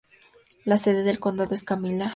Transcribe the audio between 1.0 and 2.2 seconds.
del condado es Camilla.